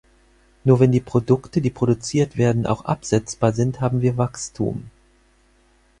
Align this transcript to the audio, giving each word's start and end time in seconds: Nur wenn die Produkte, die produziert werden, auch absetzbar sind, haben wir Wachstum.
Nur 0.65 0.79
wenn 0.79 0.91
die 0.91 0.99
Produkte, 0.99 1.61
die 1.61 1.69
produziert 1.69 2.35
werden, 2.35 2.65
auch 2.65 2.85
absetzbar 2.85 3.51
sind, 3.53 3.81
haben 3.81 4.01
wir 4.01 4.17
Wachstum. 4.17 4.89